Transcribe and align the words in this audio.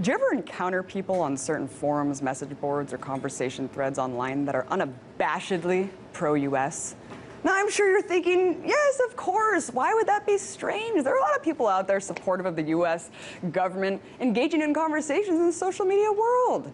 Do 0.00 0.10
you 0.10 0.14
ever 0.14 0.32
encounter 0.32 0.82
people 0.82 1.20
on 1.20 1.36
certain 1.36 1.68
forums, 1.68 2.22
message 2.22 2.58
boards, 2.62 2.94
or 2.94 2.98
conversation 2.98 3.68
threads 3.68 3.98
online 3.98 4.46
that 4.46 4.54
are 4.54 4.64
unabashedly 4.70 5.90
pro 6.14 6.32
US? 6.32 6.94
Now, 7.44 7.52
I'm 7.54 7.70
sure 7.70 7.90
you're 7.90 8.00
thinking, 8.00 8.62
yes, 8.64 9.00
of 9.06 9.16
course. 9.16 9.68
Why 9.68 9.92
would 9.92 10.08
that 10.08 10.24
be 10.24 10.38
strange? 10.38 11.04
There 11.04 11.12
are 11.12 11.18
a 11.18 11.20
lot 11.20 11.36
of 11.36 11.42
people 11.42 11.68
out 11.68 11.86
there 11.86 12.00
supportive 12.00 12.46
of 12.46 12.56
the 12.56 12.62
US 12.68 13.10
government 13.50 14.00
engaging 14.18 14.62
in 14.62 14.72
conversations 14.72 15.38
in 15.38 15.44
the 15.44 15.52
social 15.52 15.84
media 15.84 16.10
world. 16.10 16.72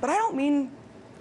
But 0.00 0.10
I 0.10 0.16
don't 0.16 0.34
mean 0.34 0.72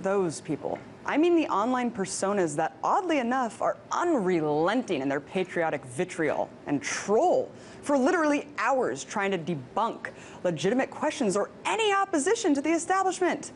those 0.02 0.42
people. 0.42 0.79
I 1.07 1.16
mean 1.16 1.38
the 1.38 1.47
online 1.47 1.89
personas 1.89 2.54
that, 2.57 2.75
oddly 2.84 3.20
enough, 3.20 3.61
are 3.61 3.78
unrelenting 3.93 5.02
in 5.02 5.07
their 5.07 5.21
patriotic 5.21 5.86
vitriol 5.86 6.50
and 6.66 6.82
troll 6.82 7.50
for 7.82 7.97
literally 7.97 8.47
hours 8.57 9.06
trying 9.06 9.32
to 9.32 9.38
debunk 9.38 10.10
legitimate 10.43 10.92
questions 10.92 11.38
or 11.38 11.50
any 11.66 11.93
opposition 11.93 12.54
to 12.54 12.61
the 12.61 12.71
establishment. 12.71 13.54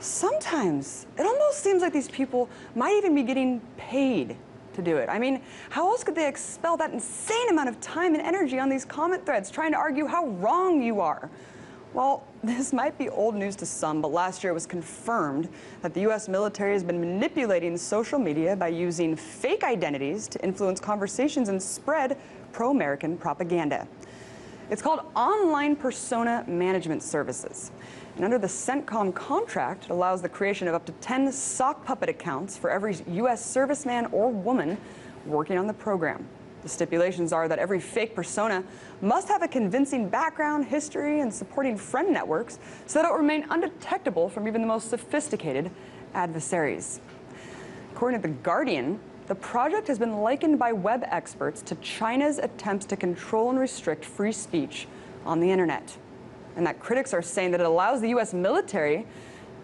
Sometimes 0.00 1.06
it 1.18 1.26
almost 1.26 1.58
seems 1.60 1.82
like 1.82 1.92
these 1.92 2.08
people 2.08 2.48
might 2.74 2.94
even 2.96 3.14
be 3.14 3.22
getting 3.22 3.60
paid 3.76 4.34
to 4.72 4.82
do 4.82 4.96
it. 4.96 5.10
I 5.10 5.18
mean, 5.18 5.42
how 5.68 5.86
else 5.88 6.04
could 6.04 6.14
they 6.14 6.26
expel 6.26 6.78
that 6.78 6.92
insane 6.92 7.50
amount 7.50 7.68
of 7.68 7.78
time 7.82 8.14
and 8.14 8.22
energy 8.22 8.58
on 8.58 8.70
these 8.70 8.84
comment 8.84 9.26
threads 9.26 9.50
trying 9.50 9.72
to 9.72 9.78
argue 9.78 10.06
how 10.06 10.26
wrong 10.26 10.82
you 10.82 11.00
are? 11.00 11.28
Well, 11.92 12.24
this 12.44 12.72
might 12.72 12.98
be 12.98 13.08
old 13.08 13.34
news 13.34 13.56
to 13.56 13.66
some, 13.66 14.00
but 14.00 14.12
last 14.12 14.44
year 14.44 14.50
it 14.50 14.54
was 14.54 14.66
confirmed 14.66 15.48
that 15.82 15.94
the 15.94 16.00
US 16.08 16.28
military 16.28 16.72
has 16.72 16.84
been 16.84 17.00
manipulating 17.00 17.76
social 17.76 18.18
media 18.18 18.56
by 18.56 18.68
using 18.68 19.16
fake 19.16 19.64
identities 19.64 20.28
to 20.28 20.42
influence 20.44 20.80
conversations 20.80 21.48
and 21.48 21.62
spread 21.62 22.16
pro-American 22.52 23.16
propaganda. 23.16 23.86
It's 24.68 24.82
called 24.82 25.00
Online 25.14 25.76
Persona 25.76 26.44
Management 26.48 27.02
Services. 27.02 27.70
And 28.16 28.24
under 28.24 28.38
the 28.38 28.48
CENTCOM 28.48 29.14
contract, 29.14 29.84
it 29.84 29.90
allows 29.90 30.22
the 30.22 30.28
creation 30.28 30.66
of 30.66 30.74
up 30.74 30.84
to 30.86 30.92
10 30.92 31.30
sock 31.30 31.84
puppet 31.84 32.08
accounts 32.08 32.56
for 32.56 32.68
every 32.68 32.96
U.S. 33.08 33.44
serviceman 33.46 34.12
or 34.12 34.28
woman 34.30 34.76
working 35.24 35.56
on 35.56 35.66
the 35.66 35.74
program. 35.74 36.26
The 36.62 36.68
stipulations 36.68 37.32
are 37.32 37.48
that 37.48 37.58
every 37.58 37.80
fake 37.80 38.14
persona 38.14 38.64
must 39.00 39.28
have 39.28 39.42
a 39.42 39.48
convincing 39.48 40.08
background, 40.08 40.66
history, 40.66 41.20
and 41.20 41.32
supporting 41.32 41.76
friend 41.76 42.12
networks 42.12 42.58
so 42.86 42.98
that 42.98 43.08
it 43.08 43.10
will 43.10 43.18
remain 43.18 43.46
undetectable 43.50 44.28
from 44.28 44.48
even 44.48 44.60
the 44.60 44.66
most 44.66 44.90
sophisticated 44.90 45.70
adversaries. 46.14 47.00
According 47.92 48.22
to 48.22 48.28
The 48.28 48.34
Guardian, 48.34 48.98
the 49.26 49.34
project 49.34 49.88
has 49.88 49.98
been 49.98 50.18
likened 50.18 50.58
by 50.58 50.72
web 50.72 51.04
experts 51.06 51.62
to 51.62 51.74
China's 51.76 52.38
attempts 52.38 52.86
to 52.86 52.96
control 52.96 53.50
and 53.50 53.58
restrict 53.58 54.04
free 54.04 54.32
speech 54.32 54.86
on 55.24 55.40
the 55.40 55.50
internet 55.50 55.96
and 56.56 56.66
that 56.66 56.80
critics 56.80 57.14
are 57.14 57.22
saying 57.22 57.52
that 57.52 57.60
it 57.60 57.66
allows 57.66 58.00
the 58.00 58.08
US 58.08 58.34
military 58.34 59.06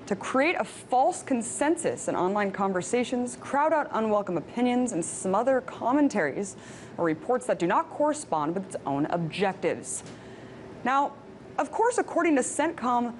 to 0.06 0.16
create 0.16 0.56
a 0.58 0.64
false 0.64 1.22
consensus 1.22 2.08
in 2.08 2.16
online 2.16 2.50
conversations, 2.50 3.36
crowd 3.40 3.72
out 3.72 3.88
unwelcome 3.92 4.36
opinions, 4.36 4.92
and 4.92 5.04
smother 5.04 5.60
commentaries 5.60 6.56
or 6.98 7.04
reports 7.04 7.46
that 7.46 7.58
do 7.58 7.66
not 7.66 7.88
correspond 7.90 8.54
with 8.54 8.66
its 8.66 8.76
own 8.84 9.06
objectives. 9.06 10.02
Now, 10.84 11.12
of 11.58 11.70
course, 11.70 11.98
according 11.98 12.36
to 12.36 12.42
CENTCOM, 12.42 13.14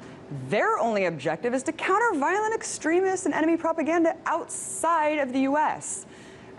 their 0.49 0.79
only 0.79 1.05
objective 1.05 1.55
is 1.55 1.63
to 1.65 1.73
counter 1.73 2.19
violent 2.19 2.55
extremists 2.55 3.27
and 3.27 3.35
enemy 3.35 3.57
propaganda 3.57 4.17
outside 4.27 5.19
of 5.19 5.33
the 5.33 5.41
US, 5.41 6.07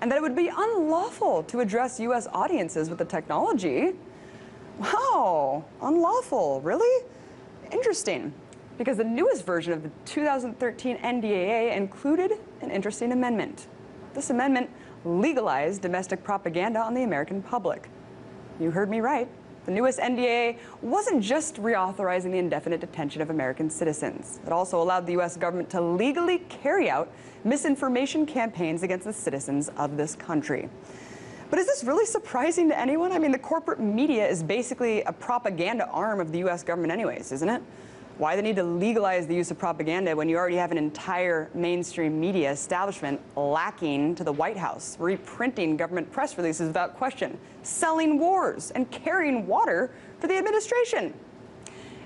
and 0.01 0.11
that 0.11 0.17
it 0.17 0.21
would 0.21 0.35
be 0.35 0.51
unlawful 0.55 1.43
to 1.43 1.59
address 1.59 1.99
US 1.99 2.27
audiences 2.27 2.89
with 2.89 2.99
the 2.99 3.05
technology. 3.05 3.93
Wow, 4.79 5.65
unlawful, 5.81 6.61
really? 6.61 7.05
Interesting, 7.71 8.33
because 8.77 8.97
the 8.97 9.03
newest 9.03 9.45
version 9.45 9.73
of 9.73 9.83
the 9.83 9.91
2013 10.05 10.97
NDAA 10.97 11.75
included 11.75 12.33
an 12.61 12.71
interesting 12.71 13.11
amendment. 13.11 13.67
This 14.13 14.29
amendment 14.29 14.69
legalized 15.05 15.81
domestic 15.81 16.23
propaganda 16.23 16.79
on 16.79 16.93
the 16.93 17.03
American 17.03 17.41
public. 17.41 17.89
You 18.59 18.71
heard 18.71 18.89
me 18.89 18.99
right. 18.99 19.27
The 19.65 19.71
newest 19.71 19.99
NDAA 19.99 20.57
wasn't 20.81 21.23
just 21.23 21.55
reauthorizing 21.55 22.31
the 22.31 22.37
indefinite 22.37 22.81
detention 22.81 23.21
of 23.21 23.29
American 23.29 23.69
citizens. 23.69 24.39
It 24.45 24.51
also 24.51 24.81
allowed 24.81 25.05
the 25.05 25.13
U.S. 25.13 25.37
government 25.37 25.69
to 25.69 25.81
legally 25.81 26.39
carry 26.49 26.89
out 26.89 27.11
misinformation 27.45 28.25
campaigns 28.25 28.83
against 28.83 29.05
the 29.05 29.13
citizens 29.13 29.69
of 29.77 29.95
this 29.95 30.15
country. 30.15 30.69
But 31.49 31.59
is 31.59 31.67
this 31.67 31.83
really 31.83 32.05
surprising 32.05 32.67
to 32.69 32.79
anyone? 32.79 33.11
I 33.11 33.19
mean, 33.19 33.31
the 33.31 33.39
corporate 33.39 33.79
media 33.79 34.27
is 34.27 34.43
basically 34.43 35.01
a 35.03 35.13
propaganda 35.13 35.87
arm 35.89 36.19
of 36.19 36.31
the 36.31 36.39
US 36.39 36.63
government 36.63 36.91
anyways, 36.91 37.31
isn't 37.31 37.49
it? 37.49 37.61
Why 38.19 38.35
the 38.35 38.43
need 38.43 38.57
to 38.57 38.63
legalize 38.63 39.25
the 39.25 39.33
use 39.33 39.49
of 39.49 39.57
propaganda 39.57 40.15
when 40.15 40.29
you 40.29 40.37
already 40.37 40.55
have 40.57 40.71
an 40.71 40.77
entire 40.77 41.49
mainstream 41.55 42.19
media 42.19 42.51
establishment 42.51 43.19
lacking 43.35 44.13
to 44.15 44.23
the 44.23 44.31
White 44.31 44.55
House, 44.55 44.95
reprinting 44.99 45.77
government 45.77 46.11
press 46.11 46.37
releases 46.37 46.67
without 46.67 46.95
question, 46.95 47.39
selling 47.63 48.19
wars, 48.19 48.69
and 48.71 48.89
carrying 48.91 49.47
water 49.47 49.89
for 50.19 50.27
the 50.27 50.37
administration? 50.37 51.11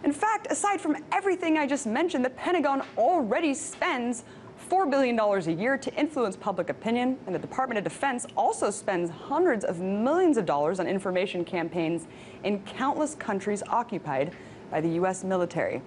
In 0.06 0.13
fact, 0.13 0.47
aside 0.50 0.79
from 0.79 0.95
everything 1.12 1.57
I 1.57 1.68
just 1.68 1.85
mentioned, 1.85 2.24
the 2.24 2.29
Pentagon 2.29 2.84
already 2.97 3.53
spends 3.53 4.24
$4 4.69 4.89
billion 4.89 5.19
a 5.19 5.62
year 5.62 5.78
to 5.78 5.94
influence 5.95 6.38
public 6.38 6.69
opinion, 6.69 7.18
and 7.25 7.35
the 7.35 7.39
Department 7.39 7.79
of 7.79 7.84
Defense 7.84 8.25
also 8.38 8.72
spends 8.72 9.09
hundreds 9.09 9.66
of 9.66 9.81
millions 9.81 10.38
of 10.38 10.45
dollars 10.45 10.79
on 10.79 10.88
information 10.88 11.44
campaigns 11.44 12.07
in 12.45 12.59
countless 12.63 13.13
countries 13.16 13.62
occupied 13.68 14.34
by 14.69 14.81
the 14.81 14.89
U.S. 14.89 15.23
military. 15.23 15.81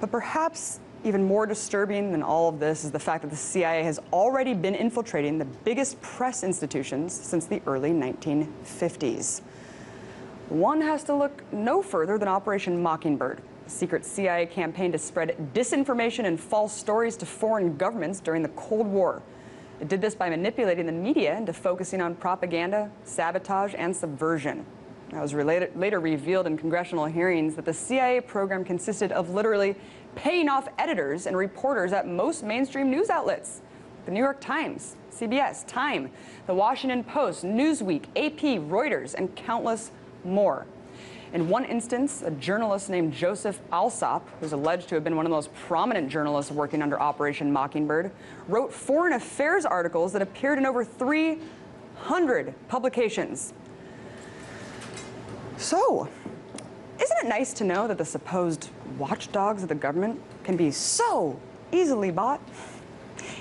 But 0.00 0.10
perhaps 0.10 0.80
even 1.04 1.24
more 1.24 1.46
disturbing 1.46 2.12
than 2.12 2.22
all 2.22 2.48
of 2.48 2.60
this 2.60 2.84
is 2.84 2.90
the 2.90 2.98
fact 2.98 3.22
that 3.22 3.30
the 3.30 3.36
CIA 3.36 3.82
has 3.82 3.98
already 4.12 4.54
been 4.54 4.74
infiltrating 4.74 5.38
the 5.38 5.44
biggest 5.44 6.00
press 6.00 6.44
institutions 6.44 7.12
since 7.12 7.46
the 7.46 7.60
early 7.66 7.90
1950s. 7.90 9.42
One 10.48 10.80
has 10.80 11.02
to 11.04 11.14
look 11.14 11.42
no 11.52 11.82
further 11.82 12.18
than 12.18 12.28
Operation 12.28 12.82
Mockingbird, 12.82 13.40
secret 13.66 14.04
CIA 14.04 14.46
campaign 14.46 14.92
to 14.92 14.98
spread 14.98 15.36
disinformation 15.54 16.26
and 16.26 16.38
false 16.38 16.72
stories 16.72 17.16
to 17.16 17.26
foreign 17.26 17.76
governments 17.76 18.20
during 18.20 18.42
the 18.42 18.50
Cold 18.50 18.86
War. 18.86 19.22
It 19.80 19.88
did 19.88 20.00
this 20.00 20.14
by 20.14 20.30
manipulating 20.30 20.86
the 20.86 20.92
media 20.92 21.36
into 21.36 21.52
focusing 21.52 22.00
on 22.00 22.14
propaganda, 22.14 22.90
sabotage, 23.04 23.74
and 23.76 23.96
subversion. 23.96 24.64
It 25.12 25.20
was 25.20 25.34
related, 25.34 25.76
later 25.76 26.00
revealed 26.00 26.46
in 26.46 26.56
congressional 26.56 27.04
hearings 27.04 27.54
that 27.56 27.66
the 27.66 27.74
CIA 27.74 28.20
program 28.22 28.64
consisted 28.64 29.12
of 29.12 29.30
literally 29.30 29.76
paying 30.14 30.48
off 30.48 30.68
editors 30.78 31.26
and 31.26 31.36
reporters 31.36 31.92
at 31.92 32.08
most 32.08 32.42
mainstream 32.42 32.90
news 32.90 33.10
outlets. 33.10 33.60
The 34.06 34.10
New 34.10 34.20
York 34.20 34.40
Times, 34.40 34.96
CBS, 35.12 35.66
Time, 35.66 36.10
The 36.46 36.54
Washington 36.54 37.04
Post, 37.04 37.44
Newsweek, 37.44 38.04
AP, 38.16 38.60
Reuters, 38.68 39.14
and 39.14 39.34
countless 39.36 39.90
more. 40.24 40.66
In 41.34 41.48
one 41.48 41.64
instance, 41.64 42.22
a 42.22 42.30
journalist 42.30 42.90
named 42.90 43.12
Joseph 43.12 43.60
Alsop, 43.70 44.28
who's 44.40 44.52
alleged 44.52 44.88
to 44.88 44.94
have 44.96 45.04
been 45.04 45.16
one 45.16 45.24
of 45.26 45.30
the 45.30 45.36
most 45.36 45.54
prominent 45.54 46.08
journalists 46.08 46.50
working 46.50 46.82
under 46.82 47.00
Operation 47.00 47.52
Mockingbird, 47.52 48.10
wrote 48.48 48.72
foreign 48.72 49.12
affairs 49.12 49.64
articles 49.64 50.12
that 50.12 50.22
appeared 50.22 50.58
in 50.58 50.66
over 50.66 50.84
300 50.84 52.54
publications. 52.68 53.54
So, 55.62 56.08
isn't 57.00 57.16
it 57.22 57.28
nice 57.28 57.52
to 57.52 57.62
know 57.62 57.86
that 57.86 57.96
the 57.96 58.04
supposed 58.04 58.70
watchdogs 58.98 59.62
of 59.62 59.68
the 59.68 59.76
government 59.76 60.20
can 60.42 60.56
be 60.56 60.72
so 60.72 61.38
easily 61.70 62.10
bought? 62.10 62.40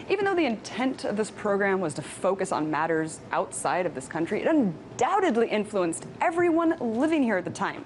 Even 0.07 0.25
though 0.25 0.35
the 0.35 0.45
intent 0.45 1.03
of 1.03 1.17
this 1.17 1.31
program 1.31 1.81
was 1.81 1.95
to 1.95 2.03
focus 2.03 2.51
on 2.51 2.69
matters 2.69 3.21
outside 3.31 3.87
of 3.87 3.95
this 3.95 4.07
country, 4.07 4.39
it 4.39 4.47
undoubtedly 4.47 5.49
influenced 5.49 6.05
everyone 6.21 6.77
living 6.79 7.23
here 7.23 7.37
at 7.37 7.43
the 7.43 7.49
time. 7.49 7.83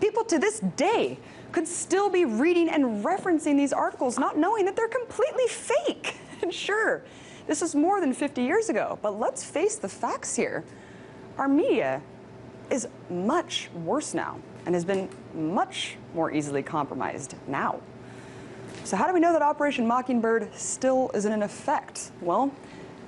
People 0.00 0.22
to 0.22 0.38
this 0.38 0.60
day 0.60 1.18
could 1.50 1.66
still 1.66 2.08
be 2.08 2.24
reading 2.24 2.68
and 2.68 3.04
referencing 3.04 3.56
these 3.56 3.72
articles, 3.72 4.20
not 4.20 4.38
knowing 4.38 4.66
that 4.66 4.76
they're 4.76 4.86
completely 4.86 5.48
fake. 5.48 6.16
And 6.42 6.52
sure, 6.52 7.02
this 7.48 7.60
was 7.60 7.74
more 7.74 8.00
than 8.00 8.12
50 8.12 8.42
years 8.42 8.68
ago, 8.68 8.98
but 9.02 9.18
let's 9.18 9.42
face 9.42 9.76
the 9.76 9.88
facts 9.88 10.36
here. 10.36 10.62
Our 11.38 11.48
media 11.48 12.02
is 12.70 12.88
much 13.10 13.70
worse 13.84 14.14
now 14.14 14.38
and 14.66 14.74
has 14.74 14.84
been 14.84 15.08
much 15.34 15.96
more 16.14 16.32
easily 16.32 16.62
compromised 16.62 17.34
now. 17.46 17.80
So 18.84 18.96
how 18.96 19.06
do 19.06 19.14
we 19.14 19.20
know 19.20 19.32
that 19.32 19.42
Operation 19.42 19.86
Mockingbird 19.86 20.54
still 20.54 21.10
isn't 21.14 21.32
in 21.32 21.42
effect? 21.42 22.10
Well, 22.20 22.52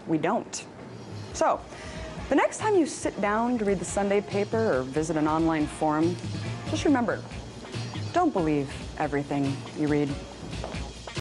we 0.06 0.19
don't. 0.19 0.64
So, 1.32 1.61
the 2.29 2.35
next 2.35 2.58
time 2.58 2.75
you 2.75 2.87
sit 2.87 3.20
down 3.20 3.58
to 3.58 3.64
read 3.64 3.79
the 3.79 3.85
Sunday 3.85 4.20
paper 4.20 4.79
or 4.79 4.82
visit 4.82 5.17
an 5.17 5.29
online 5.29 5.67
forum, 5.67 6.17
just 6.70 6.85
remember, 6.85 7.23
don't 8.12 8.32
believe 8.32 8.73
everything 8.99 9.56
you 9.79 9.87
read. 9.87 10.09